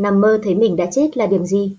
Nằm 0.00 0.20
mơ 0.20 0.40
thấy 0.42 0.54
mình 0.54 0.76
đã 0.76 0.86
chết 0.92 1.16
là 1.16 1.26
điểm 1.26 1.44
gì? 1.44 1.76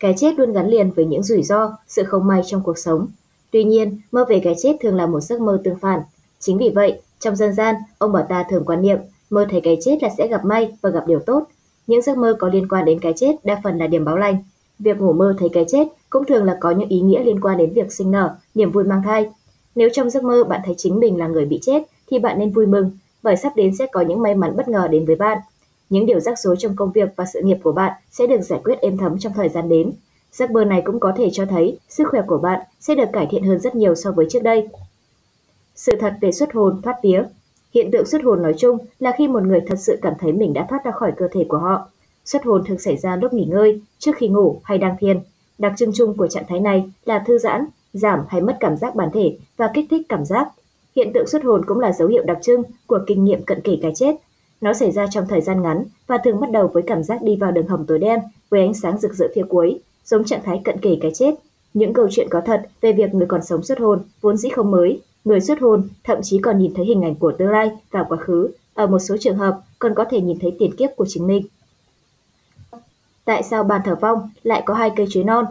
Cái 0.00 0.14
chết 0.16 0.38
luôn 0.38 0.52
gắn 0.52 0.68
liền 0.68 0.90
với 0.90 1.04
những 1.04 1.22
rủi 1.22 1.42
ro, 1.42 1.76
sự 1.88 2.04
không 2.04 2.26
may 2.26 2.42
trong 2.46 2.62
cuộc 2.64 2.78
sống. 2.78 3.06
Tuy 3.50 3.64
nhiên, 3.64 4.00
mơ 4.12 4.24
về 4.28 4.40
cái 4.44 4.54
chết 4.62 4.76
thường 4.80 4.96
là 4.96 5.06
một 5.06 5.20
giấc 5.20 5.40
mơ 5.40 5.60
tương 5.64 5.78
phản. 5.78 6.00
Chính 6.38 6.58
vì 6.58 6.68
vậy, 6.68 7.00
trong 7.20 7.36
dân 7.36 7.54
gian, 7.54 7.74
ông 7.98 8.12
bà 8.12 8.22
ta 8.22 8.44
thường 8.50 8.64
quan 8.66 8.82
niệm 8.82 8.98
mơ 9.30 9.46
thấy 9.50 9.60
cái 9.60 9.78
chết 9.80 10.02
là 10.02 10.08
sẽ 10.18 10.28
gặp 10.28 10.44
may 10.44 10.76
và 10.82 10.90
gặp 10.90 11.04
điều 11.06 11.18
tốt. 11.18 11.44
Những 11.86 12.02
giấc 12.02 12.18
mơ 12.18 12.36
có 12.38 12.48
liên 12.48 12.68
quan 12.68 12.84
đến 12.84 12.98
cái 12.98 13.12
chết 13.16 13.36
đa 13.44 13.60
phần 13.64 13.78
là 13.78 13.86
điểm 13.86 14.04
báo 14.04 14.16
lành. 14.16 14.36
Việc 14.78 15.00
ngủ 15.00 15.12
mơ 15.12 15.34
thấy 15.38 15.48
cái 15.48 15.64
chết 15.68 15.88
cũng 16.10 16.24
thường 16.24 16.44
là 16.44 16.56
có 16.60 16.70
những 16.70 16.88
ý 16.88 17.00
nghĩa 17.00 17.22
liên 17.24 17.40
quan 17.40 17.58
đến 17.58 17.72
việc 17.72 17.92
sinh 17.92 18.10
nở, 18.10 18.36
niềm 18.54 18.70
vui 18.70 18.84
mang 18.84 19.02
thai. 19.04 19.30
Nếu 19.74 19.88
trong 19.92 20.10
giấc 20.10 20.24
mơ 20.24 20.44
bạn 20.44 20.60
thấy 20.64 20.74
chính 20.78 21.00
mình 21.00 21.18
là 21.18 21.28
người 21.28 21.44
bị 21.44 21.58
chết 21.62 21.82
thì 22.10 22.18
bạn 22.18 22.38
nên 22.38 22.50
vui 22.50 22.66
mừng, 22.66 22.90
bởi 23.22 23.36
sắp 23.36 23.56
đến 23.56 23.76
sẽ 23.76 23.86
có 23.92 24.00
những 24.00 24.22
may 24.22 24.34
mắn 24.34 24.56
bất 24.56 24.68
ngờ 24.68 24.88
đến 24.90 25.06
với 25.06 25.16
bạn. 25.16 25.38
Những 25.90 26.06
điều 26.06 26.20
rắc 26.20 26.38
rối 26.38 26.56
trong 26.58 26.76
công 26.76 26.92
việc 26.92 27.08
và 27.16 27.24
sự 27.32 27.40
nghiệp 27.42 27.58
của 27.62 27.72
bạn 27.72 27.92
sẽ 28.10 28.26
được 28.26 28.40
giải 28.40 28.60
quyết 28.64 28.80
êm 28.80 28.96
thấm 28.96 29.18
trong 29.18 29.32
thời 29.32 29.48
gian 29.48 29.68
đến. 29.68 29.92
Giấc 30.32 30.50
mơ 30.50 30.64
này 30.64 30.82
cũng 30.84 31.00
có 31.00 31.12
thể 31.16 31.28
cho 31.32 31.46
thấy 31.46 31.78
sức 31.88 32.08
khỏe 32.10 32.22
của 32.26 32.38
bạn 32.38 32.60
sẽ 32.80 32.94
được 32.94 33.08
cải 33.12 33.26
thiện 33.30 33.42
hơn 33.42 33.58
rất 33.58 33.74
nhiều 33.74 33.94
so 33.94 34.12
với 34.12 34.26
trước 34.30 34.42
đây. 34.42 34.68
Sự 35.74 35.96
thật 36.00 36.14
về 36.20 36.32
xuất 36.32 36.52
hồn 36.52 36.82
thoát 36.82 36.96
vía 37.02 37.22
Hiện 37.74 37.90
tượng 37.90 38.06
xuất 38.06 38.22
hồn 38.22 38.42
nói 38.42 38.54
chung 38.58 38.78
là 38.98 39.12
khi 39.18 39.28
một 39.28 39.42
người 39.42 39.60
thật 39.66 39.76
sự 39.78 39.98
cảm 40.02 40.12
thấy 40.18 40.32
mình 40.32 40.52
đã 40.52 40.66
thoát 40.70 40.84
ra 40.84 40.90
khỏi 40.90 41.12
cơ 41.16 41.28
thể 41.32 41.44
của 41.48 41.58
họ. 41.58 41.88
Xuất 42.24 42.44
hồn 42.44 42.64
thường 42.66 42.78
xảy 42.78 42.96
ra 42.96 43.16
lúc 43.16 43.32
nghỉ 43.32 43.44
ngơi, 43.44 43.80
trước 43.98 44.12
khi 44.16 44.28
ngủ 44.28 44.60
hay 44.64 44.78
đang 44.78 44.96
thiền. 45.00 45.20
Đặc 45.58 45.72
trưng 45.76 45.92
chung 45.94 46.16
của 46.16 46.28
trạng 46.28 46.44
thái 46.48 46.60
này 46.60 46.90
là 47.04 47.24
thư 47.26 47.38
giãn, 47.38 47.66
giảm 47.92 48.24
hay 48.28 48.40
mất 48.40 48.56
cảm 48.60 48.76
giác 48.76 48.94
bản 48.94 49.08
thể 49.12 49.38
và 49.56 49.70
kích 49.74 49.86
thích 49.90 50.02
cảm 50.08 50.24
giác. 50.24 50.48
Hiện 50.96 51.12
tượng 51.14 51.26
xuất 51.26 51.44
hồn 51.44 51.64
cũng 51.66 51.80
là 51.80 51.92
dấu 51.92 52.08
hiệu 52.08 52.22
đặc 52.26 52.38
trưng 52.42 52.62
của 52.86 52.98
kinh 53.06 53.24
nghiệm 53.24 53.42
cận 53.42 53.60
kề 53.60 53.78
cái 53.82 53.92
chết. 53.94 54.16
Nó 54.60 54.72
xảy 54.72 54.90
ra 54.90 55.06
trong 55.10 55.26
thời 55.28 55.40
gian 55.40 55.62
ngắn 55.62 55.84
và 56.06 56.18
thường 56.18 56.40
bắt 56.40 56.50
đầu 56.50 56.68
với 56.68 56.82
cảm 56.86 57.02
giác 57.02 57.22
đi 57.22 57.36
vào 57.36 57.52
đường 57.52 57.66
hầm 57.66 57.86
tối 57.86 57.98
đen 57.98 58.20
với 58.50 58.60
ánh 58.60 58.74
sáng 58.74 58.98
rực 58.98 59.14
rỡ 59.14 59.26
phía 59.34 59.44
cuối, 59.48 59.80
giống 60.04 60.24
trạng 60.24 60.42
thái 60.44 60.60
cận 60.64 60.78
kề 60.78 60.98
cái 61.00 61.10
chết. 61.14 61.34
Những 61.74 61.92
câu 61.92 62.08
chuyện 62.10 62.28
có 62.30 62.40
thật 62.40 62.68
về 62.80 62.92
việc 62.92 63.14
người 63.14 63.26
còn 63.26 63.42
sống 63.42 63.62
xuất 63.62 63.78
hồn 63.78 63.98
vốn 64.20 64.36
dĩ 64.36 64.48
không 64.48 64.70
mới, 64.70 65.00
người 65.24 65.40
xuất 65.40 65.60
hồn 65.60 65.88
thậm 66.04 66.18
chí 66.22 66.38
còn 66.38 66.58
nhìn 66.58 66.74
thấy 66.74 66.86
hình 66.86 67.02
ảnh 67.02 67.14
của 67.14 67.32
tương 67.32 67.50
lai 67.50 67.70
và 67.90 68.04
quá 68.08 68.18
khứ, 68.18 68.48
ở 68.74 68.86
một 68.86 68.98
số 68.98 69.16
trường 69.20 69.36
hợp 69.36 69.60
còn 69.78 69.94
có 69.94 70.04
thể 70.10 70.20
nhìn 70.20 70.38
thấy 70.40 70.56
tiền 70.58 70.76
kiếp 70.76 70.90
của 70.96 71.06
chính 71.08 71.26
mình. 71.26 71.46
Tại 73.24 73.42
sao 73.42 73.64
bàn 73.64 73.80
thờ 73.84 73.96
vong 74.00 74.30
lại 74.42 74.62
có 74.66 74.74
hai 74.74 74.90
cây 74.96 75.06
chuối 75.10 75.24
non? 75.24 75.44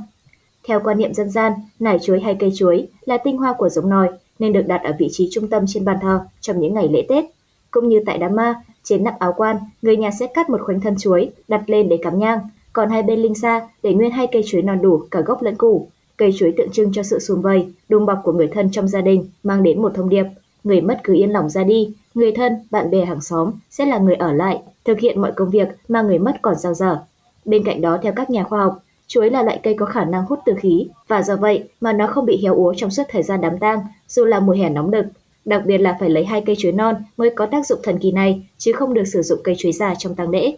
Theo 0.68 0.80
quan 0.84 0.98
niệm 0.98 1.14
dân 1.14 1.30
gian, 1.30 1.54
nải 1.80 2.00
chuối 2.00 2.20
hay 2.20 2.36
cây 2.40 2.52
chuối 2.56 2.88
là 3.06 3.18
tinh 3.18 3.38
hoa 3.38 3.54
của 3.54 3.70
giống 3.70 3.90
nòi 3.90 4.10
nên 4.40 4.54
được 4.54 4.64
đặt 4.68 4.82
ở 4.84 4.92
vị 5.00 5.10
trí 5.12 5.28
trung 5.32 5.48
tâm 5.48 5.64
trên 5.68 5.86
bàn 5.86 5.98
thờ 6.02 6.20
trong 6.42 6.60
những 6.60 6.74
ngày 6.74 6.88
lễ 6.92 7.06
Tết. 7.10 7.26
Cũng 7.72 7.90
như 7.90 8.04
tại 8.06 8.18
đám 8.18 8.36
ma, 8.36 8.62
trên 8.90 9.04
nắp 9.04 9.20
áo 9.20 9.34
quan, 9.38 9.58
người 9.82 9.98
nhà 9.98 10.12
sẽ 10.12 10.28
cắt 10.28 10.50
một 10.50 10.62
khoanh 10.62 10.82
thân 10.82 10.96
chuối 10.98 11.32
đặt 11.48 11.64
lên 11.68 11.90
để 11.90 11.98
cắm 12.02 12.20
nhang, 12.20 12.40
còn 12.74 12.90
hai 12.90 13.04
bên 13.04 13.20
linh 13.20 13.36
xa 13.36 13.68
để 13.84 13.94
nguyên 13.94 14.12
hai 14.12 14.28
cây 14.32 14.44
chuối 14.46 14.62
non 14.62 14.82
đủ 14.82 15.02
cả 15.12 15.22
gốc 15.22 15.42
lẫn 15.42 15.56
củ. 15.56 15.88
Cây 16.18 16.32
chuối 16.38 16.54
tượng 16.58 16.72
trưng 16.72 16.92
cho 16.94 17.04
sự 17.04 17.20
sum 17.20 17.42
vầy, 17.42 17.68
đùm 17.90 18.06
bọc 18.06 18.20
của 18.24 18.32
người 18.32 18.48
thân 18.48 18.72
trong 18.72 18.88
gia 18.88 19.02
đình, 19.02 19.26
mang 19.44 19.64
đến 19.64 19.82
một 19.82 19.92
thông 19.96 20.10
điệp. 20.10 20.26
Người 20.64 20.82
mất 20.82 21.00
cứ 21.04 21.14
yên 21.14 21.34
lòng 21.34 21.50
ra 21.50 21.64
đi, 21.64 21.94
người 22.14 22.32
thân, 22.32 22.54
bạn 22.72 22.92
bè 22.92 23.06
hàng 23.06 23.22
xóm 23.22 23.52
sẽ 23.70 23.86
là 23.86 23.98
người 23.98 24.16
ở 24.16 24.34
lại, 24.34 24.62
thực 24.86 25.00
hiện 25.00 25.22
mọi 25.22 25.32
công 25.32 25.50
việc 25.50 25.68
mà 25.88 26.02
người 26.02 26.20
mất 26.20 26.42
còn 26.42 26.56
giao 26.56 26.74
dở. 26.74 27.00
Bên 27.46 27.64
cạnh 27.64 27.82
đó 27.82 27.98
theo 28.02 28.14
các 28.16 28.30
nhà 28.30 28.44
khoa 28.44 28.64
học, 28.64 28.84
chuối 29.08 29.30
là 29.30 29.44
loại 29.44 29.60
cây 29.64 29.74
có 29.74 29.86
khả 29.86 30.06
năng 30.06 30.26
hút 30.26 30.40
từ 30.46 30.54
khí 30.60 30.88
và 31.08 31.22
do 31.22 31.36
vậy 31.36 31.64
mà 31.82 31.94
nó 31.94 32.08
không 32.08 32.26
bị 32.26 32.40
héo 32.44 32.56
úa 32.56 32.74
trong 32.78 32.90
suốt 32.90 33.04
thời 33.10 33.24
gian 33.24 33.42
đám 33.42 33.58
tang, 33.58 33.80
dù 34.08 34.26
là 34.26 34.40
mùa 34.40 34.54
hè 34.54 34.70
nóng 34.70 34.92
đực 34.92 35.06
Đặc 35.48 35.62
biệt 35.66 35.78
là 35.78 35.98
phải 36.00 36.10
lấy 36.10 36.26
hai 36.26 36.42
cây 36.46 36.56
chuối 36.56 36.72
non 36.72 36.96
mới 37.18 37.30
có 37.30 37.46
tác 37.46 37.66
dụng 37.66 37.80
thần 37.84 38.00
kỳ 38.00 38.12
này, 38.12 38.42
chứ 38.58 38.72
không 38.74 38.94
được 38.94 39.04
sử 39.08 39.22
dụng 39.22 39.40
cây 39.44 39.56
chuối 39.58 39.72
già 39.72 39.96
trong 39.96 40.16
tang 40.16 40.30
lễ. 40.30 40.56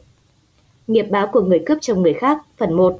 Nghiệp 0.87 1.05
báo 1.09 1.27
của 1.27 1.41
người 1.41 1.59
cướp 1.65 1.77
chồng 1.81 2.01
người 2.01 2.13
khác, 2.13 2.37
phần 2.57 2.73
1. 2.73 2.99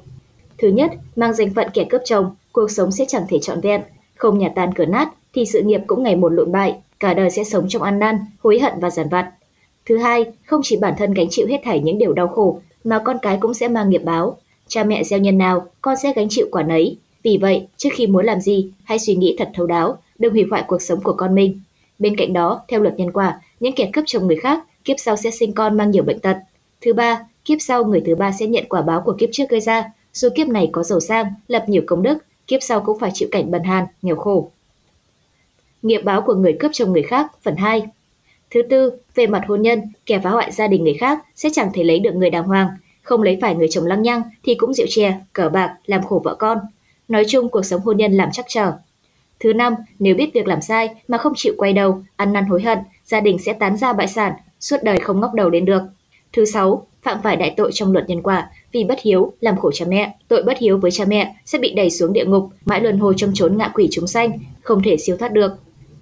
Thứ 0.58 0.68
nhất, 0.68 0.90
mang 1.16 1.34
danh 1.34 1.54
phận 1.54 1.68
kẻ 1.74 1.84
cướp 1.90 2.00
chồng, 2.04 2.34
cuộc 2.52 2.70
sống 2.70 2.92
sẽ 2.92 3.04
chẳng 3.08 3.22
thể 3.28 3.38
trọn 3.38 3.60
vẹn, 3.60 3.80
không 4.16 4.38
nhà 4.38 4.48
tan 4.54 4.74
cửa 4.74 4.84
nát 4.84 5.08
thì 5.34 5.46
sự 5.46 5.62
nghiệp 5.62 5.80
cũng 5.86 6.02
ngày 6.02 6.16
một 6.16 6.28
lụn 6.28 6.52
bại, 6.52 6.76
cả 7.00 7.14
đời 7.14 7.30
sẽ 7.30 7.44
sống 7.44 7.68
trong 7.68 7.82
ăn 7.82 7.98
năn, 7.98 8.18
hối 8.42 8.58
hận 8.58 8.72
và 8.80 8.90
giàn 8.90 9.08
vặt. 9.08 9.30
Thứ 9.86 9.96
hai, 9.98 10.24
không 10.46 10.60
chỉ 10.64 10.76
bản 10.76 10.94
thân 10.98 11.14
gánh 11.14 11.28
chịu 11.30 11.46
hết 11.46 11.60
thảy 11.64 11.80
những 11.80 11.98
điều 11.98 12.12
đau 12.12 12.28
khổ, 12.28 12.60
mà 12.84 12.98
con 13.04 13.16
cái 13.22 13.38
cũng 13.40 13.54
sẽ 13.54 13.68
mang 13.68 13.90
nghiệp 13.90 14.02
báo. 14.04 14.36
Cha 14.68 14.84
mẹ 14.84 15.04
gieo 15.04 15.18
nhân 15.18 15.38
nào, 15.38 15.66
con 15.82 15.96
sẽ 16.02 16.12
gánh 16.16 16.28
chịu 16.28 16.46
quả 16.50 16.62
nấy. 16.62 16.96
Vì 17.22 17.38
vậy, 17.40 17.66
trước 17.76 17.90
khi 17.92 18.06
muốn 18.06 18.24
làm 18.24 18.40
gì, 18.40 18.70
hãy 18.84 18.98
suy 18.98 19.14
nghĩ 19.14 19.36
thật 19.38 19.50
thấu 19.54 19.66
đáo, 19.66 19.98
đừng 20.18 20.32
hủy 20.32 20.44
hoại 20.50 20.64
cuộc 20.66 20.82
sống 20.82 21.00
của 21.00 21.12
con 21.12 21.34
mình. 21.34 21.60
Bên 22.00 22.16
cạnh 22.16 22.32
đó, 22.32 22.62
theo 22.68 22.80
luật 22.80 22.94
nhân 22.98 23.12
quả, 23.12 23.40
những 23.60 23.74
kẻ 23.74 23.90
cướp 23.92 24.04
chồng 24.06 24.26
người 24.26 24.36
khác, 24.36 24.64
kiếp 24.84 24.96
sau 24.98 25.16
sẽ 25.16 25.30
sinh 25.30 25.52
con 25.52 25.76
mang 25.76 25.90
nhiều 25.90 26.02
bệnh 26.02 26.18
tật. 26.18 26.36
Thứ 26.80 26.92
ba, 26.92 27.26
kiếp 27.44 27.58
sau 27.60 27.84
người 27.84 28.02
thứ 28.06 28.14
ba 28.14 28.32
sẽ 28.32 28.46
nhận 28.46 28.64
quả 28.68 28.82
báo 28.82 29.00
của 29.00 29.16
kiếp 29.18 29.28
trước 29.32 29.44
gây 29.48 29.60
ra, 29.60 29.92
dù 30.12 30.28
kiếp 30.34 30.48
này 30.48 30.68
có 30.72 30.82
giàu 30.82 31.00
sang, 31.00 31.26
lập 31.48 31.64
nhiều 31.68 31.82
công 31.86 32.02
đức, 32.02 32.18
kiếp 32.46 32.62
sau 32.62 32.80
cũng 32.80 32.98
phải 32.98 33.10
chịu 33.14 33.28
cảnh 33.32 33.50
bần 33.50 33.62
hàn, 33.62 33.84
nghèo 34.02 34.16
khổ. 34.16 34.50
Nghiệp 35.82 36.00
báo 36.04 36.22
của 36.22 36.34
người 36.34 36.56
cướp 36.60 36.70
chồng 36.74 36.92
người 36.92 37.02
khác, 37.02 37.32
phần 37.42 37.56
2. 37.56 37.82
Thứ 38.50 38.62
tư, 38.62 38.92
về 39.14 39.26
mặt 39.26 39.44
hôn 39.48 39.62
nhân, 39.62 39.82
kẻ 40.06 40.20
phá 40.24 40.30
hoại 40.30 40.52
gia 40.52 40.66
đình 40.66 40.84
người 40.84 40.96
khác 41.00 41.18
sẽ 41.34 41.48
chẳng 41.52 41.70
thể 41.74 41.84
lấy 41.84 41.98
được 41.98 42.14
người 42.14 42.30
đàng 42.30 42.44
hoàng, 42.44 42.68
không 43.02 43.22
lấy 43.22 43.38
phải 43.40 43.54
người 43.54 43.68
chồng 43.70 43.86
lăng 43.86 44.02
nhăng 44.02 44.22
thì 44.42 44.54
cũng 44.54 44.74
rượu 44.74 44.86
chè, 44.90 45.14
cờ 45.32 45.48
bạc, 45.48 45.76
làm 45.86 46.02
khổ 46.02 46.20
vợ 46.24 46.34
con. 46.34 46.58
Nói 47.08 47.24
chung 47.28 47.48
cuộc 47.48 47.62
sống 47.62 47.80
hôn 47.80 47.96
nhân 47.96 48.12
làm 48.12 48.28
chắc 48.32 48.44
trở. 48.48 48.72
Thứ 49.40 49.52
năm, 49.52 49.74
nếu 49.98 50.14
biết 50.14 50.30
việc 50.34 50.46
làm 50.46 50.60
sai 50.60 50.88
mà 51.08 51.18
không 51.18 51.32
chịu 51.36 51.54
quay 51.58 51.72
đầu, 51.72 52.02
ăn 52.16 52.32
năn 52.32 52.44
hối 52.44 52.62
hận, 52.62 52.78
gia 53.04 53.20
đình 53.20 53.38
sẽ 53.38 53.52
tán 53.52 53.76
ra 53.76 53.92
bại 53.92 54.08
sản, 54.08 54.32
suốt 54.60 54.76
đời 54.82 54.98
không 55.00 55.20
ngóc 55.20 55.34
đầu 55.34 55.50
lên 55.50 55.64
được. 55.64 55.82
Thứ 56.32 56.44
sáu, 56.44 56.86
phạm 57.02 57.18
phải 57.22 57.36
đại 57.36 57.54
tội 57.56 57.70
trong 57.74 57.92
luật 57.92 58.08
nhân 58.08 58.22
quả 58.22 58.50
vì 58.72 58.84
bất 58.84 58.98
hiếu 59.02 59.32
làm 59.40 59.56
khổ 59.56 59.70
cha 59.74 59.84
mẹ. 59.88 60.14
Tội 60.28 60.42
bất 60.42 60.58
hiếu 60.58 60.78
với 60.78 60.90
cha 60.90 61.04
mẹ 61.04 61.34
sẽ 61.46 61.58
bị 61.58 61.74
đẩy 61.74 61.90
xuống 61.90 62.12
địa 62.12 62.24
ngục, 62.24 62.48
mãi 62.64 62.80
luân 62.80 62.98
hồi 62.98 63.14
trong 63.16 63.30
chốn 63.34 63.58
ngạ 63.58 63.70
quỷ 63.74 63.88
chúng 63.90 64.06
sanh, 64.06 64.32
không 64.62 64.82
thể 64.82 64.96
siêu 64.96 65.16
thoát 65.16 65.32
được. 65.32 65.52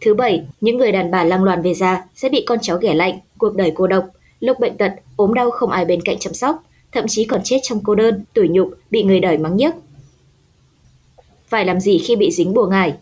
Thứ 0.00 0.14
bảy, 0.14 0.42
những 0.60 0.78
người 0.78 0.92
đàn 0.92 1.10
bà 1.10 1.24
lang 1.24 1.44
loàn 1.44 1.62
về 1.62 1.74
già 1.74 2.04
sẽ 2.14 2.28
bị 2.28 2.44
con 2.46 2.58
cháu 2.62 2.78
ghẻ 2.78 2.94
lạnh, 2.94 3.18
cuộc 3.38 3.56
đời 3.56 3.72
cô 3.74 3.86
độc, 3.86 4.04
lúc 4.40 4.60
bệnh 4.60 4.76
tật, 4.76 4.92
ốm 5.16 5.34
đau 5.34 5.50
không 5.50 5.70
ai 5.70 5.84
bên 5.84 6.00
cạnh 6.04 6.18
chăm 6.18 6.34
sóc, 6.34 6.64
thậm 6.92 7.04
chí 7.08 7.24
còn 7.24 7.40
chết 7.44 7.58
trong 7.62 7.80
cô 7.84 7.94
đơn, 7.94 8.24
tủi 8.34 8.48
nhục, 8.48 8.70
bị 8.90 9.02
người 9.02 9.20
đời 9.20 9.38
mắng 9.38 9.56
nhiếc. 9.56 9.74
Phải 11.48 11.64
làm 11.64 11.80
gì 11.80 11.98
khi 11.98 12.16
bị 12.16 12.30
dính 12.30 12.54
bùa 12.54 12.66
ngải? 12.66 12.94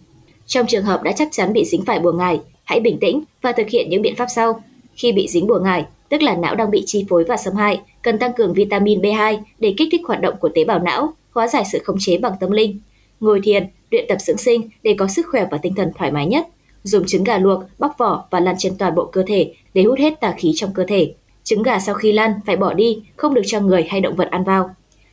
Trong 0.46 0.66
trường 0.66 0.84
hợp 0.84 1.02
đã 1.02 1.12
chắc 1.12 1.28
chắn 1.32 1.52
bị 1.52 1.64
dính 1.64 1.84
phải 1.84 1.98
bùa 1.98 2.12
ngải, 2.12 2.40
hãy 2.64 2.80
bình 2.80 2.98
tĩnh 3.00 3.22
và 3.42 3.52
thực 3.52 3.68
hiện 3.68 3.90
những 3.90 4.02
biện 4.02 4.16
pháp 4.16 4.26
sau. 4.34 4.62
Khi 4.94 5.12
bị 5.12 5.28
dính 5.28 5.46
bùa 5.46 5.58
ngải, 5.58 5.84
tức 6.08 6.22
là 6.22 6.36
não 6.36 6.54
đang 6.54 6.70
bị 6.70 6.82
chi 6.86 7.04
phối 7.08 7.24
và 7.24 7.36
xâm 7.36 7.54
hại, 7.54 7.80
cần 8.02 8.18
tăng 8.18 8.32
cường 8.32 8.54
vitamin 8.54 9.00
B2 9.00 9.38
để 9.58 9.74
kích 9.76 9.88
thích 9.92 10.00
hoạt 10.06 10.20
động 10.20 10.34
của 10.40 10.48
tế 10.48 10.64
bào 10.64 10.78
não, 10.78 11.12
hóa 11.34 11.48
giải 11.48 11.64
sự 11.72 11.78
khống 11.84 11.96
chế 12.00 12.18
bằng 12.18 12.32
tâm 12.40 12.50
linh. 12.50 12.80
Ngồi 13.20 13.40
thiền, 13.42 13.66
luyện 13.90 14.04
tập 14.08 14.18
dưỡng 14.20 14.36
sinh 14.36 14.68
để 14.82 14.94
có 14.98 15.08
sức 15.08 15.26
khỏe 15.30 15.46
và 15.50 15.58
tinh 15.58 15.74
thần 15.74 15.90
thoải 15.98 16.10
mái 16.10 16.26
nhất. 16.26 16.46
Dùng 16.82 17.06
trứng 17.06 17.24
gà 17.24 17.38
luộc, 17.38 17.62
bóc 17.78 17.94
vỏ 17.98 18.24
và 18.30 18.40
lăn 18.40 18.54
trên 18.58 18.78
toàn 18.78 18.94
bộ 18.94 19.04
cơ 19.04 19.22
thể 19.26 19.52
để 19.74 19.82
hút 19.82 19.98
hết 19.98 20.20
tà 20.20 20.34
khí 20.38 20.52
trong 20.56 20.74
cơ 20.74 20.84
thể. 20.88 21.14
Trứng 21.44 21.62
gà 21.62 21.78
sau 21.78 21.94
khi 21.94 22.12
lăn 22.12 22.32
phải 22.46 22.56
bỏ 22.56 22.74
đi, 22.74 23.02
không 23.16 23.34
được 23.34 23.42
cho 23.46 23.60
người 23.60 23.86
hay 23.88 24.00
động 24.00 24.16
vật 24.16 24.30
ăn 24.30 24.44
vào. 24.44 24.70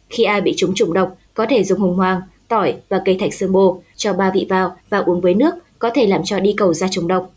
Khi 0.10 0.24
ai 0.24 0.42
bị 0.42 0.54
trúng 0.58 0.76
trùng 0.76 0.94
độc, 0.94 1.18
có 1.34 1.46
thể 1.50 1.64
dùng 1.64 1.80
hùng 1.80 1.96
hoàng, 1.96 2.22
tỏi 2.54 2.76
và 2.90 3.02
cây 3.06 3.18
thạch 3.20 3.34
sương 3.34 3.52
bồ 3.52 3.82
cho 3.96 4.14
ba 4.14 4.32
vị 4.34 4.46
vào 4.50 4.76
và 4.90 4.98
uống 4.98 5.22
với 5.22 5.34
nước 5.34 5.54
có 5.80 5.90
thể 5.90 6.08
làm 6.08 6.22
cho 6.24 6.40
đi 6.40 6.54
cầu 6.58 6.74
ra 6.74 6.88
trùng 6.92 7.08
độc. 7.08 7.32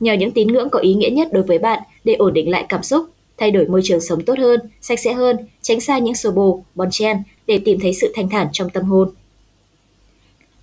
Nhờ 0.00 0.12
những 0.12 0.30
tín 0.30 0.48
ngưỡng 0.48 0.70
có 0.70 0.78
ý 0.78 0.94
nghĩa 0.94 1.10
nhất 1.10 1.28
đối 1.32 1.42
với 1.42 1.58
bạn 1.58 1.82
để 2.04 2.14
ổn 2.14 2.32
định 2.32 2.50
lại 2.50 2.66
cảm 2.68 2.82
xúc, 2.82 3.06
thay 3.38 3.50
đổi 3.50 3.66
môi 3.66 3.80
trường 3.84 4.00
sống 4.00 4.24
tốt 4.24 4.38
hơn, 4.38 4.60
sạch 4.80 4.98
sẽ 4.98 5.12
hơn, 5.12 5.36
tránh 5.62 5.80
xa 5.80 5.98
những 5.98 6.14
sô 6.14 6.30
bồ, 6.30 6.62
bon 6.74 6.88
chen 6.90 7.16
để 7.46 7.60
tìm 7.64 7.80
thấy 7.80 7.94
sự 7.94 8.12
thanh 8.14 8.28
thản 8.28 8.46
trong 8.52 8.70
tâm 8.70 8.84
hồn. 8.84 9.10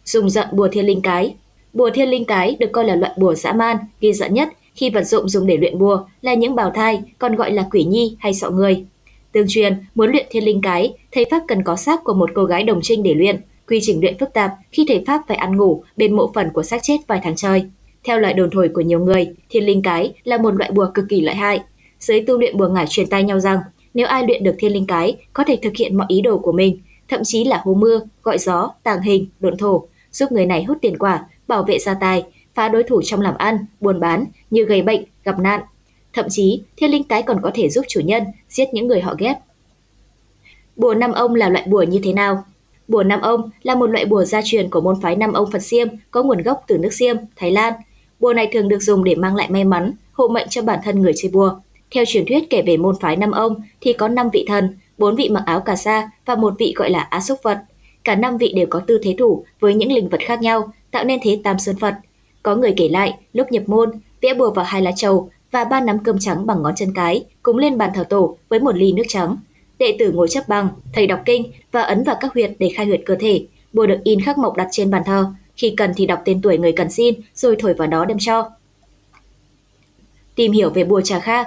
Dùng 0.05 0.29
giận 0.29 0.47
bùa 0.51 0.67
thiên 0.71 0.85
linh 0.85 1.01
cái 1.01 1.35
Bùa 1.73 1.89
thiên 1.93 2.09
linh 2.09 2.25
cái 2.25 2.55
được 2.59 2.71
coi 2.71 2.85
là 2.85 2.95
loại 2.95 3.13
bùa 3.17 3.35
dã 3.35 3.53
man, 3.53 3.77
ghi 4.01 4.13
giận 4.13 4.33
nhất 4.33 4.49
khi 4.75 4.89
vật 4.89 5.03
dụng 5.03 5.29
dùng 5.29 5.47
để 5.47 5.57
luyện 5.57 5.79
bùa 5.79 6.03
là 6.21 6.33
những 6.33 6.55
bào 6.55 6.71
thai, 6.71 7.01
còn 7.19 7.35
gọi 7.35 7.51
là 7.51 7.67
quỷ 7.71 7.83
nhi 7.83 8.15
hay 8.19 8.33
sọ 8.33 8.49
người. 8.49 8.85
Tương 9.31 9.45
truyền, 9.47 9.77
muốn 9.95 10.11
luyện 10.11 10.25
thiên 10.29 10.43
linh 10.43 10.61
cái, 10.61 10.93
thầy 11.11 11.25
Pháp 11.31 11.43
cần 11.47 11.63
có 11.63 11.75
xác 11.75 12.03
của 12.03 12.13
một 12.13 12.29
cô 12.35 12.45
gái 12.45 12.63
đồng 12.63 12.79
trinh 12.83 13.03
để 13.03 13.13
luyện. 13.13 13.41
Quy 13.69 13.79
trình 13.81 14.01
luyện 14.01 14.17
phức 14.17 14.33
tạp 14.33 14.51
khi 14.71 14.85
thầy 14.87 15.03
Pháp 15.07 15.21
phải 15.27 15.37
ăn 15.37 15.57
ngủ 15.57 15.83
bên 15.97 16.15
mộ 16.15 16.31
phần 16.33 16.49
của 16.53 16.63
xác 16.63 16.83
chết 16.83 16.97
vài 17.07 17.19
tháng 17.23 17.35
trời. 17.35 17.63
Theo 18.03 18.19
loại 18.19 18.33
đồn 18.33 18.49
thổi 18.49 18.69
của 18.69 18.81
nhiều 18.81 18.99
người, 18.99 19.27
thiên 19.49 19.65
linh 19.65 19.81
cái 19.81 20.13
là 20.23 20.37
một 20.37 20.55
loại 20.55 20.71
bùa 20.71 20.87
cực 20.93 21.05
kỳ 21.09 21.21
lợi 21.21 21.35
hại. 21.35 21.59
Giới 21.99 22.21
tu 22.21 22.37
luyện 22.37 22.57
bùa 22.57 22.67
ngải 22.67 22.85
truyền 22.89 23.07
tay 23.07 23.23
nhau 23.23 23.39
rằng, 23.39 23.59
nếu 23.93 24.07
ai 24.07 24.23
luyện 24.27 24.43
được 24.43 24.55
thiên 24.59 24.73
linh 24.73 24.85
cái, 24.87 25.17
có 25.33 25.43
thể 25.43 25.59
thực 25.61 25.75
hiện 25.75 25.97
mọi 25.97 26.05
ý 26.09 26.21
đồ 26.21 26.37
của 26.37 26.51
mình, 26.51 26.79
thậm 27.07 27.19
chí 27.23 27.43
là 27.43 27.61
hô 27.63 27.73
mưa, 27.73 28.01
gọi 28.23 28.37
gió, 28.37 28.73
tàng 28.83 29.01
hình, 29.01 29.27
độn 29.39 29.57
thổ, 29.57 29.83
giúp 30.11 30.31
người 30.31 30.45
này 30.45 30.63
hút 30.63 30.77
tiền 30.81 30.97
quả, 30.97 31.25
bảo 31.47 31.63
vệ 31.63 31.79
gia 31.79 31.93
tài, 31.93 32.23
phá 32.53 32.69
đối 32.69 32.83
thủ 32.83 33.01
trong 33.01 33.21
làm 33.21 33.37
ăn, 33.37 33.57
buôn 33.79 33.99
bán 33.99 34.25
như 34.49 34.65
gây 34.65 34.81
bệnh, 34.81 35.03
gặp 35.23 35.39
nạn. 35.39 35.61
Thậm 36.13 36.25
chí, 36.29 36.61
thiên 36.77 36.91
linh 36.91 37.03
cái 37.03 37.23
còn 37.23 37.41
có 37.41 37.51
thể 37.53 37.69
giúp 37.69 37.85
chủ 37.87 37.99
nhân 37.99 38.23
giết 38.49 38.73
những 38.73 38.87
người 38.87 39.01
họ 39.01 39.15
ghét. 39.17 39.35
Bùa 40.75 40.93
năm 40.93 41.11
ông 41.11 41.35
là 41.35 41.49
loại 41.49 41.65
bùa 41.67 41.83
như 41.83 41.99
thế 42.03 42.13
nào? 42.13 42.43
Bùa 42.89 43.03
Nam 43.03 43.21
ông 43.21 43.49
là 43.63 43.75
một 43.75 43.87
loại 43.87 44.05
bùa 44.05 44.23
gia 44.23 44.41
truyền 44.43 44.69
của 44.69 44.81
môn 44.81 45.01
phái 45.01 45.15
Nam 45.15 45.33
ông 45.33 45.51
Phật 45.51 45.59
Siêm 45.59 45.87
có 46.11 46.23
nguồn 46.23 46.41
gốc 46.41 46.63
từ 46.67 46.77
nước 46.77 46.93
Siêm, 46.93 47.15
Thái 47.35 47.51
Lan. 47.51 47.73
Bùa 48.19 48.33
này 48.33 48.49
thường 48.53 48.67
được 48.67 48.79
dùng 48.81 49.03
để 49.03 49.15
mang 49.15 49.35
lại 49.35 49.49
may 49.49 49.63
mắn, 49.63 49.93
hộ 50.11 50.27
mệnh 50.27 50.47
cho 50.49 50.61
bản 50.61 50.79
thân 50.83 51.01
người 51.01 51.13
chơi 51.15 51.31
bùa. 51.31 51.55
Theo 51.91 52.03
truyền 52.07 52.25
thuyết 52.25 52.49
kể 52.49 52.61
về 52.61 52.77
môn 52.77 52.95
phái 53.01 53.15
Nam 53.15 53.31
ông 53.31 53.55
thì 53.81 53.93
có 53.93 54.07
năm 54.07 54.29
vị 54.33 54.45
thần, 54.47 54.77
bốn 54.97 55.15
vị 55.15 55.29
mặc 55.29 55.43
áo 55.45 55.59
cà 55.59 55.75
sa 55.75 56.09
và 56.25 56.35
một 56.35 56.53
vị 56.59 56.73
gọi 56.75 56.89
là 56.89 56.99
Á 56.99 57.19
Xúc 57.19 57.39
Phật. 57.43 57.57
Cả 58.03 58.15
năm 58.15 58.37
vị 58.37 58.53
đều 58.55 58.65
có 58.69 58.79
tư 58.79 58.99
thế 59.03 59.15
thủ 59.19 59.45
với 59.59 59.73
những 59.73 59.91
linh 59.91 60.09
vật 60.09 60.21
khác 60.25 60.41
nhau, 60.41 60.73
tạo 60.91 61.03
nên 61.03 61.19
thế 61.23 61.39
Tam 61.43 61.59
Sơn 61.59 61.75
Phật. 61.75 61.93
Có 62.43 62.55
người 62.55 62.73
kể 62.77 62.89
lại, 62.89 63.17
lúc 63.33 63.51
nhập 63.51 63.63
môn, 63.67 63.91
vẽ 64.21 64.33
bùa 64.33 64.51
vào 64.51 64.65
hai 64.65 64.81
lá 64.81 64.91
trầu 64.95 65.29
và 65.51 65.63
ba 65.63 65.81
nắm 65.81 65.99
cơm 66.03 66.19
trắng 66.19 66.45
bằng 66.45 66.63
ngón 66.63 66.73
chân 66.75 66.93
cái, 66.95 67.25
cúng 67.43 67.57
lên 67.57 67.77
bàn 67.77 67.89
thờ 67.95 68.03
tổ 68.09 68.37
với 68.49 68.59
một 68.59 68.75
ly 68.75 68.91
nước 68.91 69.03
trắng. 69.07 69.37
Đệ 69.79 69.95
tử 69.99 70.11
ngồi 70.11 70.27
chấp 70.27 70.47
bằng, 70.47 70.69
thầy 70.93 71.07
đọc 71.07 71.21
kinh 71.25 71.51
và 71.71 71.81
ấn 71.81 72.03
vào 72.03 72.15
các 72.19 72.33
huyệt 72.33 72.51
để 72.59 72.69
khai 72.75 72.85
huyệt 72.85 73.01
cơ 73.05 73.15
thể. 73.19 73.45
Bùa 73.73 73.85
được 73.85 73.99
in 74.03 74.21
khắc 74.21 74.37
mộc 74.37 74.57
đặt 74.57 74.67
trên 74.71 74.91
bàn 74.91 75.03
thờ, 75.05 75.25
khi 75.55 75.73
cần 75.77 75.91
thì 75.95 76.05
đọc 76.05 76.21
tên 76.25 76.41
tuổi 76.41 76.57
người 76.57 76.71
cần 76.71 76.91
xin 76.91 77.15
rồi 77.35 77.55
thổi 77.59 77.73
vào 77.73 77.87
đó 77.87 78.05
đem 78.05 78.17
cho. 78.19 78.49
Tìm 80.35 80.51
hiểu 80.51 80.69
về 80.69 80.83
bùa 80.83 81.01
Trà 81.01 81.19
Kha 81.19 81.43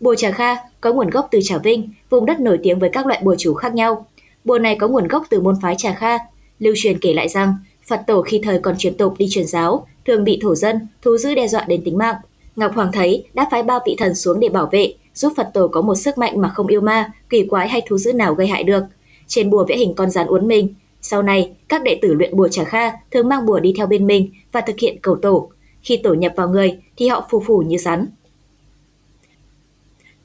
Bùa 0.00 0.14
Trà 0.14 0.30
Kha 0.30 0.56
có 0.80 0.92
nguồn 0.92 1.10
gốc 1.10 1.28
từ 1.30 1.40
Trà 1.42 1.58
Vinh, 1.58 1.90
vùng 2.10 2.26
đất 2.26 2.40
nổi 2.40 2.58
tiếng 2.62 2.78
với 2.78 2.90
các 2.92 3.06
loại 3.06 3.20
bùa 3.24 3.34
chú 3.38 3.54
khác 3.54 3.74
nhau. 3.74 4.06
Bùa 4.44 4.58
này 4.58 4.76
có 4.80 4.88
nguồn 4.88 5.08
gốc 5.08 5.26
từ 5.30 5.40
môn 5.40 5.54
phái 5.62 5.74
Trà 5.78 5.94
Kha. 5.94 6.18
Lưu 6.58 6.74
truyền 6.76 6.98
kể 6.98 7.12
lại 7.12 7.28
rằng, 7.28 7.54
Phật 7.86 8.00
tổ 8.06 8.22
khi 8.22 8.40
thời 8.44 8.58
còn 8.58 8.78
truyền 8.78 8.96
tục 8.96 9.14
đi 9.18 9.26
truyền 9.30 9.46
giáo, 9.46 9.86
thường 10.06 10.24
bị 10.24 10.38
thổ 10.42 10.54
dân, 10.54 10.88
thú 11.02 11.16
dữ 11.16 11.34
đe 11.34 11.48
dọa 11.48 11.64
đến 11.68 11.82
tính 11.84 11.98
mạng. 11.98 12.16
Ngọc 12.56 12.74
Hoàng 12.74 12.92
thấy 12.92 13.24
đã 13.34 13.48
phái 13.50 13.62
ba 13.62 13.78
vị 13.86 13.96
thần 13.98 14.14
xuống 14.14 14.40
để 14.40 14.48
bảo 14.48 14.68
vệ, 14.72 14.94
giúp 15.18 15.32
Phật 15.36 15.50
tổ 15.54 15.68
có 15.68 15.80
một 15.80 15.94
sức 15.94 16.18
mạnh 16.18 16.40
mà 16.40 16.48
không 16.48 16.66
yêu 16.66 16.80
ma, 16.80 17.12
kỳ 17.30 17.46
quái 17.46 17.68
hay 17.68 17.82
thú 17.86 17.98
dữ 17.98 18.12
nào 18.12 18.34
gây 18.34 18.46
hại 18.46 18.64
được. 18.64 18.84
Trên 19.26 19.50
bùa 19.50 19.64
vẽ 19.68 19.76
hình 19.76 19.94
con 19.94 20.10
rắn 20.10 20.26
uốn 20.26 20.48
mình. 20.48 20.74
Sau 21.00 21.22
này, 21.22 21.52
các 21.68 21.82
đệ 21.82 21.98
tử 22.02 22.14
luyện 22.14 22.36
bùa 22.36 22.48
Trà 22.48 22.64
Kha 22.64 22.92
thường 23.10 23.28
mang 23.28 23.46
bùa 23.46 23.60
đi 23.60 23.74
theo 23.76 23.86
bên 23.86 24.06
mình 24.06 24.30
và 24.52 24.60
thực 24.60 24.78
hiện 24.78 24.98
cầu 25.02 25.16
tổ. 25.22 25.48
Khi 25.82 25.96
tổ 25.96 26.14
nhập 26.14 26.32
vào 26.36 26.48
người 26.48 26.78
thì 26.96 27.08
họ 27.08 27.26
phù 27.30 27.40
phù 27.40 27.58
như 27.58 27.76
rắn. 27.76 28.06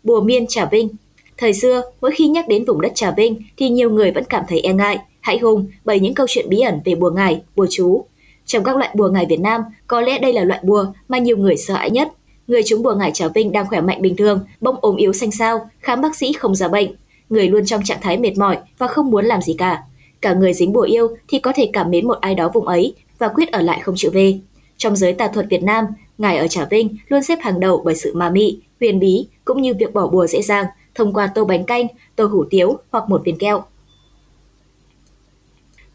Bùa 0.03 0.21
miên 0.21 0.47
Trà 0.47 0.65
Vinh 0.65 0.89
Thời 1.37 1.53
xưa, 1.53 1.81
mỗi 2.01 2.11
khi 2.11 2.27
nhắc 2.27 2.47
đến 2.47 2.65
vùng 2.65 2.81
đất 2.81 2.91
Trà 2.95 3.11
Vinh 3.11 3.41
thì 3.57 3.69
nhiều 3.69 3.89
người 3.89 4.11
vẫn 4.11 4.23
cảm 4.23 4.43
thấy 4.47 4.59
e 4.59 4.73
ngại, 4.73 4.99
hãi 5.21 5.37
hùng 5.37 5.67
bởi 5.85 5.99
những 5.99 6.13
câu 6.13 6.25
chuyện 6.29 6.49
bí 6.49 6.59
ẩn 6.59 6.79
về 6.85 6.95
bùa 6.95 7.09
ngải, 7.09 7.41
bùa 7.55 7.67
chú. 7.69 8.05
Trong 8.45 8.63
các 8.63 8.77
loại 8.77 8.89
bùa 8.95 9.09
ngải 9.09 9.25
Việt 9.25 9.39
Nam, 9.39 9.61
có 9.87 10.01
lẽ 10.01 10.19
đây 10.19 10.33
là 10.33 10.43
loại 10.43 10.59
bùa 10.63 10.85
mà 11.07 11.17
nhiều 11.17 11.37
người 11.37 11.57
sợ 11.57 11.73
hãi 11.73 11.91
nhất. 11.91 12.11
Người 12.47 12.61
trúng 12.65 12.83
bùa 12.83 12.93
ngải 12.93 13.11
Trà 13.11 13.27
Vinh 13.27 13.51
đang 13.51 13.67
khỏe 13.67 13.81
mạnh 13.81 14.01
bình 14.01 14.15
thường, 14.15 14.45
bỗng 14.61 14.75
ốm 14.81 14.95
yếu 14.95 15.13
xanh 15.13 15.31
xao, 15.31 15.69
khám 15.79 16.01
bác 16.01 16.15
sĩ 16.15 16.33
không 16.33 16.55
ra 16.55 16.67
bệnh. 16.67 16.95
Người 17.29 17.47
luôn 17.47 17.65
trong 17.65 17.83
trạng 17.83 18.01
thái 18.01 18.17
mệt 18.17 18.37
mỏi 18.37 18.57
và 18.77 18.87
không 18.87 19.11
muốn 19.11 19.25
làm 19.25 19.41
gì 19.41 19.53
cả. 19.53 19.83
Cả 20.21 20.33
người 20.33 20.53
dính 20.53 20.73
bùa 20.73 20.81
yêu 20.81 21.15
thì 21.27 21.39
có 21.39 21.51
thể 21.55 21.69
cảm 21.73 21.91
mến 21.91 22.07
một 22.07 22.17
ai 22.21 22.35
đó 22.35 22.51
vùng 22.53 22.67
ấy 22.67 22.95
và 23.17 23.27
quyết 23.27 23.51
ở 23.51 23.61
lại 23.61 23.79
không 23.83 23.95
chịu 23.97 24.11
về. 24.11 24.39
Trong 24.77 24.95
giới 24.95 25.13
tà 25.13 25.27
thuật 25.27 25.45
Việt 25.49 25.63
Nam, 25.63 25.85
ngài 26.17 26.37
ở 26.37 26.47
Trà 26.47 26.65
Vinh 26.65 26.97
luôn 27.07 27.23
xếp 27.23 27.39
hàng 27.41 27.59
đầu 27.59 27.81
bởi 27.85 27.95
sự 27.95 28.13
ma 28.13 28.29
mị, 28.29 28.59
huyền 28.79 28.99
bí 28.99 29.27
cũng 29.45 29.61
như 29.61 29.73
việc 29.73 29.93
bỏ 29.93 30.07
bùa 30.07 30.27
dễ 30.27 30.41
dàng 30.41 30.65
thông 30.95 31.13
qua 31.13 31.27
tô 31.35 31.45
bánh 31.45 31.63
canh, 31.63 31.87
tô 32.15 32.25
hủ 32.25 32.45
tiếu 32.49 32.77
hoặc 32.91 33.09
một 33.09 33.21
viên 33.25 33.37
kẹo. 33.37 33.63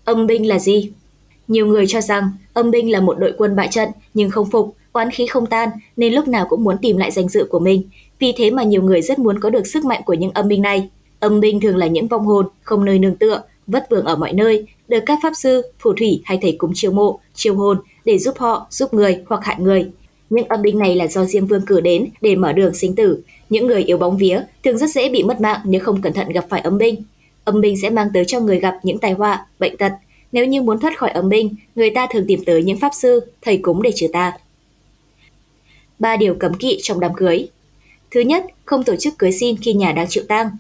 Âm 0.05 0.27
binh 0.27 0.49
là 0.49 0.59
gì? 0.59 0.93
Nhiều 1.49 1.67
người 1.67 1.87
cho 1.87 2.01
rằng 2.01 2.31
âm 2.53 2.71
binh 2.71 2.93
là 2.93 3.01
một 3.01 3.19
đội 3.19 3.35
quân 3.39 3.57
bại 3.57 3.69
trận 3.71 3.89
nhưng 4.15 4.31
không 4.31 4.51
phục, 4.51 4.77
oán 4.93 5.11
khí 5.11 5.27
không 5.27 5.47
tan 5.47 5.69
nên 5.97 6.13
lúc 6.13 6.29
nào 6.29 6.47
cũng 6.49 6.65
muốn 6.65 6.77
tìm 6.83 6.97
lại 6.97 7.11
danh 7.11 7.29
dự 7.29 7.45
của 7.51 7.59
mình. 7.59 7.83
Vì 8.19 8.33
thế 8.37 8.51
mà 8.51 8.63
nhiều 8.63 8.83
người 8.83 9.03
rất 9.03 9.19
muốn 9.19 9.41
có 9.41 9.51
được 9.51 9.67
sức 9.67 9.85
mạnh 9.85 10.03
của 10.07 10.15
những 10.15 10.31
âm 10.31 10.49
binh 10.49 10.63
này. 10.63 10.89
Âm 11.21 11.41
binh 11.41 11.61
thường 11.61 11.77
là 11.77 11.87
những 11.87 12.09
vong 12.09 12.27
hồn 12.27 12.47
không 12.63 12.85
nơi 12.85 12.99
nương 12.99 13.17
tựa, 13.17 13.43
vất 13.67 13.87
vưởng 13.91 14.05
ở 14.05 14.17
mọi 14.17 14.33
nơi, 14.33 14.67
được 14.89 15.01
các 15.07 15.19
pháp 15.23 15.33
sư, 15.37 15.63
phù 15.79 15.93
thủy 15.93 16.23
hay 16.25 16.39
thầy 16.43 16.53
cúng 16.53 16.73
chiêu 16.75 16.93
mộ, 16.93 17.21
chiêu 17.35 17.55
hồn 17.55 17.79
để 18.05 18.19
giúp 18.19 18.39
họ, 18.39 18.67
giúp 18.71 18.95
người 18.95 19.19
hoặc 19.27 19.45
hại 19.45 19.57
người. 19.59 19.87
Những 20.31 20.49
âm 20.49 20.63
binh 20.63 20.79
này 20.79 20.97
là 20.97 21.07
do 21.07 21.25
Diêm 21.25 21.47
Vương 21.47 21.67
cử 21.67 21.81
đến 21.81 22.09
để 22.21 22.37
mở 22.37 22.53
đường 22.53 22.75
sinh 22.75 22.95
tử. 22.95 23.23
Những 23.51 23.67
người 23.67 23.83
yếu 23.83 23.99
bóng 23.99 24.17
vía 24.17 24.41
thường 24.65 24.79
rất 24.79 24.91
dễ 24.91 25.09
bị 25.09 25.23
mất 25.23 25.41
mạng 25.41 25.61
nếu 25.65 25.81
không 25.81 26.03
cẩn 26.03 26.13
thận 26.13 26.29
gặp 26.29 26.47
phải 26.49 26.61
âm 26.61 26.79
binh. 26.79 27.03
Âm 27.45 27.61
binh 27.61 27.81
sẽ 27.83 27.91
mang 27.91 28.09
tới 28.15 28.25
cho 28.25 28.41
người 28.41 28.61
gặp 28.61 28.79
những 28.83 28.99
tai 28.99 29.13
họa, 29.13 29.47
bệnh 29.59 29.77
tật. 29.77 29.93
Nếu 30.33 30.47
như 30.47 30.63
muốn 30.63 30.81
thoát 30.81 30.99
khỏi 30.99 31.11
âm 31.11 31.29
binh, 31.29 31.55
người 31.75 31.91
ta 31.91 32.07
thường 32.13 32.25
tìm 32.29 32.45
tới 32.47 32.63
những 32.63 32.79
pháp 32.79 32.95
sư, 32.95 33.21
thầy 33.43 33.57
cúng 33.57 33.83
để 33.83 33.91
trừ 33.95 34.07
tà. 34.13 34.33
Ba 35.99 36.17
điều 36.17 36.35
cấm 36.35 36.55
kỵ 36.55 36.79
trong 36.83 37.01
đám 37.01 37.15
cưới. 37.15 37.49
Thứ 38.11 38.21
nhất, 38.21 38.47
không 38.65 38.85
tổ 38.85 38.97
chức 38.97 39.19
cưới 39.19 39.33
xin 39.33 39.57
khi 39.57 39.73
nhà 39.73 39.93
đang 39.93 40.07
chịu 40.09 40.25
tang. 40.29 40.51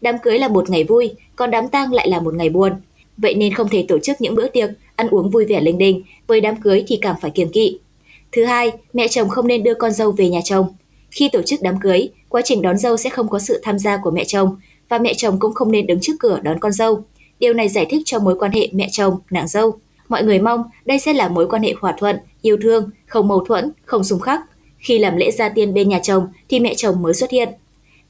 Đám 0.00 0.18
cưới 0.18 0.38
là 0.38 0.48
một 0.48 0.70
ngày 0.70 0.84
vui, 0.84 1.10
còn 1.36 1.50
đám 1.50 1.68
tang 1.68 1.92
lại 1.92 2.08
là 2.08 2.20
một 2.20 2.34
ngày 2.34 2.48
buồn. 2.48 2.72
Vậy 3.16 3.34
nên 3.34 3.54
không 3.54 3.68
thể 3.68 3.84
tổ 3.88 3.98
chức 3.98 4.20
những 4.20 4.34
bữa 4.34 4.48
tiệc, 4.48 4.70
ăn 4.96 5.08
uống 5.08 5.30
vui 5.30 5.44
vẻ 5.44 5.60
linh 5.60 5.78
đình, 5.78 6.02
với 6.26 6.40
đám 6.40 6.60
cưới 6.60 6.84
thì 6.86 6.98
càng 7.02 7.16
phải 7.20 7.30
kiêng 7.30 7.52
kỵ. 7.52 7.78
Thứ 8.32 8.44
hai, 8.44 8.72
mẹ 8.92 9.08
chồng 9.08 9.28
không 9.28 9.46
nên 9.46 9.62
đưa 9.62 9.74
con 9.74 9.92
dâu 9.92 10.12
về 10.12 10.28
nhà 10.28 10.40
chồng. 10.44 10.66
Khi 11.10 11.28
tổ 11.32 11.42
chức 11.42 11.62
đám 11.62 11.80
cưới, 11.80 12.08
quá 12.28 12.42
trình 12.44 12.62
đón 12.62 12.78
dâu 12.78 12.96
sẽ 12.96 13.10
không 13.10 13.28
có 13.28 13.38
sự 13.38 13.60
tham 13.62 13.78
gia 13.78 13.96
của 13.96 14.10
mẹ 14.10 14.24
chồng 14.24 14.56
và 14.88 14.98
mẹ 14.98 15.14
chồng 15.14 15.38
cũng 15.38 15.54
không 15.54 15.72
nên 15.72 15.86
đứng 15.86 16.00
trước 16.00 16.12
cửa 16.20 16.40
đón 16.42 16.58
con 16.58 16.72
dâu. 16.72 17.02
Điều 17.40 17.54
này 17.54 17.68
giải 17.68 17.86
thích 17.90 18.02
cho 18.04 18.18
mối 18.18 18.36
quan 18.38 18.52
hệ 18.52 18.68
mẹ 18.72 18.88
chồng, 18.92 19.18
nàng 19.30 19.48
dâu. 19.48 19.72
Mọi 20.08 20.22
người 20.24 20.40
mong 20.40 20.62
đây 20.84 20.98
sẽ 20.98 21.12
là 21.12 21.28
mối 21.28 21.48
quan 21.48 21.62
hệ 21.62 21.74
hòa 21.80 21.94
thuận, 21.98 22.16
yêu 22.42 22.56
thương, 22.62 22.90
không 23.06 23.28
mâu 23.28 23.44
thuẫn, 23.44 23.70
không 23.84 24.04
xung 24.04 24.20
khắc. 24.20 24.40
Khi 24.78 24.98
làm 24.98 25.16
lễ 25.16 25.30
gia 25.30 25.48
tiên 25.48 25.74
bên 25.74 25.88
nhà 25.88 26.00
chồng 26.02 26.28
thì 26.48 26.60
mẹ 26.60 26.74
chồng 26.74 27.02
mới 27.02 27.14
xuất 27.14 27.30
hiện. 27.30 27.48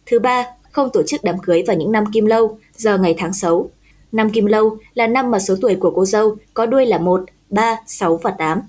Thứ 0.07 0.19
ba, 0.19 0.47
không 0.73 0.91
tổ 0.93 1.03
chức 1.07 1.25
đám 1.25 1.39
cưới 1.39 1.63
vào 1.67 1.77
những 1.77 1.93
năm 1.93 2.05
kim 2.13 2.27
lâu, 2.27 2.59
giờ 2.77 2.99
ngày 2.99 3.15
tháng 3.19 3.33
xấu. 3.33 3.71
Năm 4.13 4.31
kim 4.31 4.47
lâu 4.47 4.79
là 4.95 5.07
năm 5.07 5.31
mà 5.31 5.39
số 5.39 5.55
tuổi 5.61 5.75
của 5.75 5.91
cô 5.91 6.05
dâu 6.05 6.37
có 6.55 6.67
đuôi 6.67 6.87
là 6.87 6.99
1, 6.99 7.25
3, 7.51 7.77
6 7.87 8.17
và 8.17 8.31
8. 8.31 8.61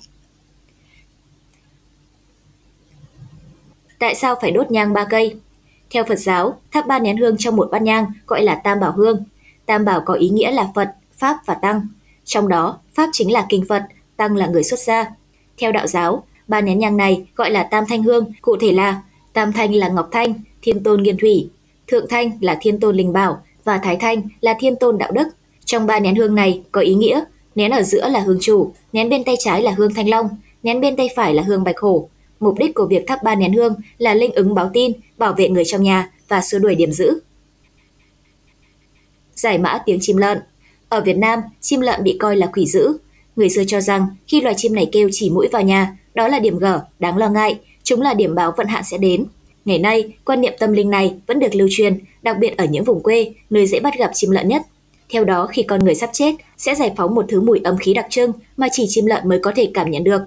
Tại 3.99 4.15
sao 4.15 4.35
phải 4.41 4.51
đốt 4.51 4.71
nhang 4.71 4.93
ba 4.93 5.05
cây? 5.05 5.35
Theo 5.89 6.03
Phật 6.03 6.19
giáo, 6.19 6.59
thắp 6.71 6.87
ba 6.87 6.99
nén 6.99 7.17
hương 7.17 7.37
trong 7.37 7.55
một 7.55 7.69
bát 7.71 7.81
nhang 7.81 8.05
gọi 8.27 8.43
là 8.43 8.55
tam 8.55 8.79
bảo 8.79 8.91
hương. 8.91 9.23
Tam 9.65 9.85
bảo 9.85 10.01
có 10.05 10.13
ý 10.13 10.29
nghĩa 10.29 10.51
là 10.51 10.71
Phật, 10.75 10.89
Pháp 11.17 11.37
và 11.45 11.53
Tăng. 11.53 11.87
Trong 12.25 12.47
đó, 12.47 12.79
Pháp 12.93 13.09
chính 13.13 13.31
là 13.31 13.45
kinh 13.49 13.65
Phật, 13.69 13.83
Tăng 14.17 14.35
là 14.35 14.47
người 14.47 14.63
xuất 14.63 14.79
gia. 14.79 15.11
Theo 15.57 15.71
đạo 15.71 15.87
giáo, 15.87 16.23
ba 16.49 16.61
nén 16.61 16.79
nhang 16.79 16.97
này 16.97 17.25
gọi 17.35 17.51
là 17.51 17.63
tam 17.63 17.83
thanh 17.89 18.03
hương, 18.03 18.31
cụ 18.41 18.57
thể 18.57 18.71
là 18.71 19.01
tam 19.33 19.51
thanh 19.51 19.75
là 19.75 19.89
Ngọc 19.89 20.09
Thanh, 20.11 20.33
Thiên 20.61 20.83
Tôn 20.83 21.03
Nghiên 21.03 21.17
Thủy, 21.17 21.49
Thượng 21.87 22.05
Thanh 22.09 22.31
là 22.41 22.57
Thiên 22.61 22.79
Tôn 22.79 22.95
Linh 22.95 23.13
Bảo 23.13 23.41
và 23.63 23.77
Thái 23.77 23.95
Thanh 23.95 24.21
là 24.41 24.55
Thiên 24.59 24.75
Tôn 24.75 24.97
Đạo 24.97 25.11
Đức. 25.11 25.27
Trong 25.65 25.85
ba 25.85 25.99
nén 25.99 26.15
hương 26.15 26.35
này 26.35 26.61
có 26.71 26.81
ý 26.81 26.93
nghĩa, 26.93 27.23
nén 27.55 27.71
ở 27.71 27.83
giữa 27.83 28.09
là 28.09 28.19
hương 28.19 28.39
chủ, 28.41 28.73
nén 28.93 29.09
bên 29.09 29.23
tay 29.23 29.35
trái 29.39 29.61
là 29.61 29.71
hương 29.71 29.93
Thanh 29.93 30.09
Long, 30.09 30.29
nén 30.63 30.81
bên 30.81 30.95
tay 30.95 31.09
phải 31.15 31.33
là 31.33 31.43
hương 31.43 31.63
Bạch 31.63 31.79
Hổ, 31.79 32.09
Mục 32.39 32.59
đích 32.59 32.75
của 32.75 32.85
việc 32.85 33.03
thắp 33.07 33.23
ba 33.23 33.35
nén 33.35 33.53
hương 33.53 33.75
là 33.97 34.13
linh 34.13 34.31
ứng 34.31 34.55
báo 34.55 34.69
tin, 34.73 34.91
bảo 35.17 35.33
vệ 35.33 35.49
người 35.49 35.65
trong 35.65 35.83
nhà 35.83 36.11
và 36.27 36.41
xua 36.41 36.59
đuổi 36.59 36.75
điểm 36.75 36.91
dữ. 36.91 37.19
Giải 39.35 39.57
mã 39.57 39.79
tiếng 39.85 39.97
chim 40.01 40.17
lợn 40.17 40.37
Ở 40.89 41.01
Việt 41.01 41.17
Nam, 41.17 41.39
chim 41.61 41.81
lợn 41.81 42.03
bị 42.03 42.17
coi 42.19 42.35
là 42.35 42.47
quỷ 42.53 42.65
dữ. 42.65 42.97
Người 43.35 43.49
xưa 43.49 43.63
cho 43.67 43.81
rằng 43.81 44.07
khi 44.27 44.41
loài 44.41 44.55
chim 44.57 44.75
này 44.75 44.89
kêu 44.91 45.09
chỉ 45.11 45.29
mũi 45.29 45.47
vào 45.51 45.61
nhà, 45.61 45.97
đó 46.19 46.27
là 46.27 46.39
điểm 46.39 46.59
G, 46.59 46.65
đáng 46.99 47.17
lo 47.17 47.29
ngại, 47.29 47.59
chúng 47.83 48.01
là 48.01 48.13
điểm 48.13 48.35
báo 48.35 48.53
vận 48.57 48.67
hạn 48.67 48.83
sẽ 48.83 48.97
đến. 48.97 49.25
Ngày 49.65 49.79
nay, 49.79 50.13
quan 50.25 50.41
niệm 50.41 50.53
tâm 50.59 50.73
linh 50.73 50.89
này 50.89 51.13
vẫn 51.27 51.39
được 51.39 51.55
lưu 51.55 51.67
truyền, 51.71 51.99
đặc 52.21 52.37
biệt 52.39 52.57
ở 52.57 52.65
những 52.65 52.83
vùng 52.83 53.03
quê, 53.03 53.33
nơi 53.49 53.67
dễ 53.67 53.79
bắt 53.79 53.93
gặp 53.97 54.11
chim 54.13 54.29
lợn 54.29 54.47
nhất. 54.47 54.61
Theo 55.09 55.23
đó, 55.23 55.47
khi 55.47 55.63
con 55.63 55.83
người 55.83 55.95
sắp 55.95 56.09
chết, 56.13 56.35
sẽ 56.57 56.75
giải 56.75 56.91
phóng 56.97 57.15
một 57.15 57.25
thứ 57.29 57.41
mùi 57.41 57.61
âm 57.63 57.77
khí 57.77 57.93
đặc 57.93 58.05
trưng 58.09 58.31
mà 58.57 58.67
chỉ 58.71 58.85
chim 58.89 59.05
lợn 59.05 59.29
mới 59.29 59.39
có 59.39 59.51
thể 59.55 59.71
cảm 59.73 59.91
nhận 59.91 60.03
được. 60.03 60.21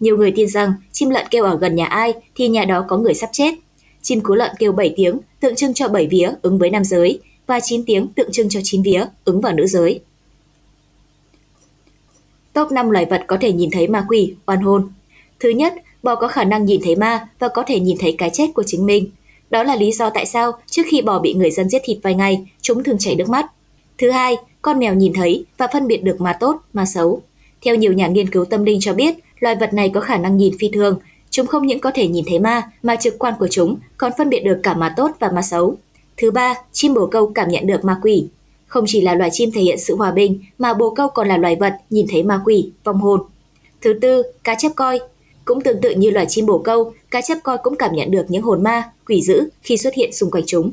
Nhiều 0.00 0.16
người 0.16 0.32
tin 0.36 0.48
rằng 0.48 0.72
chim 0.92 1.10
lợn 1.10 1.26
kêu 1.30 1.44
ở 1.44 1.58
gần 1.58 1.74
nhà 1.74 1.86
ai 1.86 2.14
thì 2.34 2.48
nhà 2.48 2.64
đó 2.64 2.84
có 2.88 2.96
người 2.96 3.14
sắp 3.14 3.30
chết. 3.32 3.54
Chim 4.02 4.20
cú 4.20 4.34
lợn 4.34 4.50
kêu 4.58 4.72
7 4.72 4.94
tiếng 4.96 5.18
tượng 5.40 5.54
trưng 5.54 5.74
cho 5.74 5.88
7 5.88 6.06
vía 6.06 6.30
ứng 6.42 6.58
với 6.58 6.70
nam 6.70 6.84
giới 6.84 7.20
và 7.46 7.60
9 7.60 7.84
tiếng 7.84 8.08
tượng 8.08 8.32
trưng 8.32 8.48
cho 8.48 8.60
9 8.64 8.82
vía 8.82 9.04
ứng 9.24 9.40
vào 9.40 9.52
nữ 9.52 9.66
giới. 9.66 10.00
Top 12.52 12.72
5 12.72 12.90
loài 12.90 13.06
vật 13.10 13.24
có 13.26 13.36
thể 13.40 13.52
nhìn 13.52 13.70
thấy 13.70 13.88
ma 13.88 14.04
quỷ, 14.08 14.34
oan 14.46 14.60
hồn. 14.60 14.88
Thứ 15.40 15.48
nhất, 15.48 15.74
bò 16.02 16.14
có 16.14 16.28
khả 16.28 16.44
năng 16.44 16.64
nhìn 16.64 16.80
thấy 16.84 16.96
ma 16.96 17.28
và 17.38 17.48
có 17.48 17.62
thể 17.66 17.80
nhìn 17.80 17.96
thấy 18.00 18.14
cái 18.18 18.30
chết 18.32 18.46
của 18.54 18.62
chính 18.66 18.86
mình. 18.86 19.10
Đó 19.50 19.62
là 19.62 19.76
lý 19.76 19.92
do 19.92 20.10
tại 20.10 20.26
sao 20.26 20.52
trước 20.66 20.82
khi 20.86 21.02
bò 21.02 21.18
bị 21.18 21.34
người 21.34 21.50
dân 21.50 21.68
giết 21.68 21.82
thịt 21.84 21.98
vài 22.02 22.14
ngày, 22.14 22.46
chúng 22.60 22.84
thường 22.84 22.98
chảy 22.98 23.14
nước 23.14 23.28
mắt. 23.28 23.46
Thứ 23.98 24.10
hai, 24.10 24.36
con 24.62 24.78
mèo 24.78 24.94
nhìn 24.94 25.12
thấy 25.14 25.44
và 25.58 25.68
phân 25.72 25.86
biệt 25.86 26.04
được 26.04 26.20
ma 26.20 26.32
tốt, 26.32 26.56
ma 26.72 26.86
xấu. 26.86 27.22
Theo 27.62 27.74
nhiều 27.74 27.92
nhà 27.92 28.06
nghiên 28.06 28.30
cứu 28.30 28.44
tâm 28.44 28.64
linh 28.64 28.80
cho 28.80 28.94
biết, 28.94 29.14
loài 29.40 29.56
vật 29.56 29.74
này 29.74 29.90
có 29.94 30.00
khả 30.00 30.18
năng 30.18 30.36
nhìn 30.36 30.58
phi 30.58 30.68
thường. 30.68 30.98
Chúng 31.30 31.46
không 31.46 31.66
những 31.66 31.80
có 31.80 31.90
thể 31.94 32.08
nhìn 32.08 32.24
thấy 32.28 32.38
ma, 32.38 32.70
mà 32.82 32.96
trực 32.96 33.18
quan 33.18 33.34
của 33.38 33.48
chúng 33.48 33.76
còn 33.96 34.12
phân 34.18 34.28
biệt 34.28 34.40
được 34.40 34.60
cả 34.62 34.74
ma 34.74 34.94
tốt 34.96 35.10
và 35.18 35.30
ma 35.34 35.42
xấu. 35.42 35.76
Thứ 36.16 36.30
ba, 36.30 36.54
chim 36.72 36.94
bồ 36.94 37.06
câu 37.06 37.32
cảm 37.34 37.48
nhận 37.48 37.66
được 37.66 37.84
ma 37.84 37.96
quỷ. 38.02 38.26
Không 38.66 38.84
chỉ 38.86 39.00
là 39.00 39.14
loài 39.14 39.30
chim 39.32 39.50
thể 39.54 39.60
hiện 39.60 39.78
sự 39.78 39.96
hòa 39.96 40.10
bình, 40.10 40.40
mà 40.58 40.74
bồ 40.74 40.90
câu 40.90 41.08
còn 41.08 41.28
là 41.28 41.36
loài 41.36 41.56
vật 41.56 41.72
nhìn 41.90 42.06
thấy 42.10 42.22
ma 42.22 42.40
quỷ, 42.44 42.70
vong 42.84 43.00
hồn. 43.00 43.20
Thứ 43.80 43.92
tư, 44.02 44.22
cá 44.44 44.54
chép 44.54 44.72
coi. 44.76 45.00
Cũng 45.48 45.60
tương 45.60 45.80
tự 45.80 45.90
như 45.90 46.10
loài 46.10 46.26
chim 46.28 46.46
bồ 46.46 46.58
câu, 46.58 46.92
cá 47.10 47.20
chép 47.20 47.38
coi 47.42 47.58
cũng 47.62 47.76
cảm 47.76 47.94
nhận 47.94 48.10
được 48.10 48.24
những 48.28 48.42
hồn 48.42 48.62
ma, 48.62 48.90
quỷ 49.06 49.22
dữ 49.22 49.48
khi 49.62 49.76
xuất 49.76 49.94
hiện 49.94 50.12
xung 50.12 50.30
quanh 50.30 50.44
chúng. 50.46 50.72